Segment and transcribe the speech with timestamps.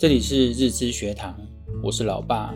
[0.00, 1.38] 这里是日知学堂，
[1.82, 2.54] 我是老爸。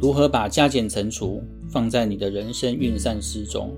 [0.00, 3.76] 如何把加减乘除放在你的人生运算式中，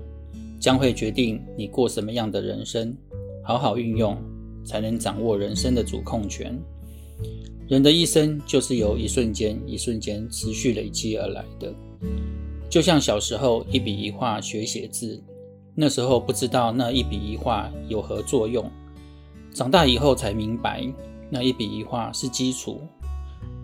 [0.59, 2.95] 将会决定你过什么样的人生。
[3.43, 4.15] 好好运用，
[4.63, 6.55] 才能掌握人生的主控权。
[7.67, 11.73] 人的一生就是由一瞬间一瞬间持续累积而来的。
[12.69, 15.19] 就像小时候一笔一画学写字，
[15.73, 18.69] 那时候不知道那一笔一画有何作用，
[19.51, 20.87] 长大以后才明白，
[21.33, 22.79] 那一笔一画是基础，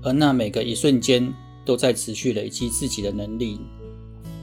[0.02, 1.32] 而那每个一瞬间
[1.64, 3.60] 都在持续累积自己的能力。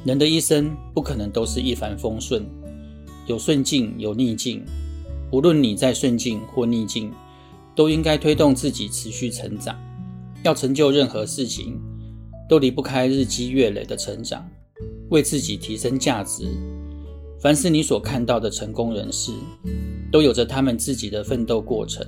[0.05, 2.47] 人的一生不可能都是一帆风顺，
[3.27, 4.65] 有顺境有逆境，
[5.33, 7.13] 无论你在顺境或逆境，
[7.75, 9.77] 都应该推动自己持续成长。
[10.45, 11.81] 要成就任何事情，
[12.49, 14.49] 都离不开日积月累的成长。
[15.11, 16.45] 为自己提升价值。
[17.41, 19.33] 凡是你所看到的成功人士，
[20.13, 22.07] 都有着他们自己的奋斗过程。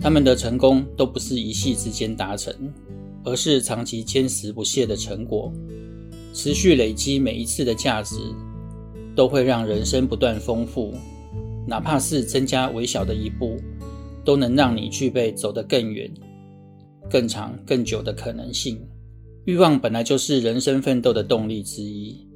[0.00, 2.54] 他们的成功都不是一夕之间达成，
[3.24, 5.52] 而是长期坚持不懈的成果。
[6.32, 8.16] 持续累积每一次的价值，
[9.16, 10.94] 都会让人生不断丰富。
[11.66, 13.56] 哪怕是增加微小的一步，
[14.24, 16.10] 都能让你具备走得更远、
[17.10, 18.80] 更长、更久的可能性。
[19.44, 22.26] 欲望本来就是人生奋斗的动力之一，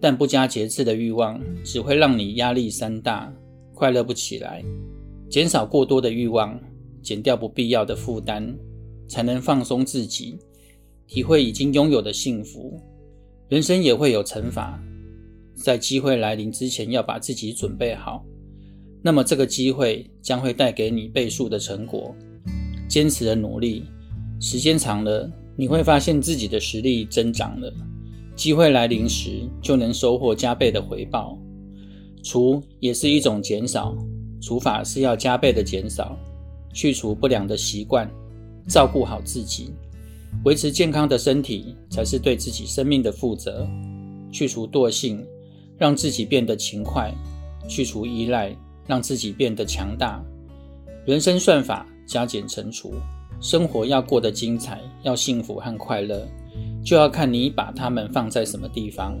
[0.00, 3.32] 但不加节制的欲望只会让你压力山大，
[3.74, 4.64] 快乐不起来。
[5.28, 6.58] 减少过多的欲望，
[7.04, 8.52] 减掉不必要的负担，
[9.06, 10.38] 才能放松自己，
[11.06, 12.80] 体会已经拥有的幸福。
[13.48, 14.82] 人生也会有惩罚，
[15.54, 18.24] 在机会来临之前，要把自己准备好。
[19.02, 22.12] 那么这个机会将会带给你倍数的成果。
[22.88, 23.84] 坚持的努力，
[24.40, 25.30] 时间长了。
[25.56, 27.72] 你会发现自己的实力增长了，
[28.34, 31.38] 机会来临时就能收获加倍的回报。
[32.24, 33.96] 除也是一种减少，
[34.40, 36.18] 除法是要加倍的减少，
[36.74, 38.06] 去除不良的习惯，
[38.68, 39.72] 照顾好自己，
[40.44, 43.66] 维持健康的身体才是对自己生命的负责。
[44.30, 45.24] 去除惰性，
[45.78, 47.10] 让自己变得勤快；
[47.66, 48.54] 去除依赖，
[48.86, 50.22] 让自己变得强大。
[51.06, 52.92] 人生算法加减乘除。
[53.40, 56.26] 生活要过得精彩，要幸福和快乐，
[56.82, 59.16] 就要看你把它们放在什么地方。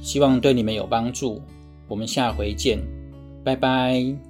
[0.00, 1.42] 希望对你们有帮助。
[1.88, 2.78] 我们下回见，
[3.42, 4.29] 拜拜。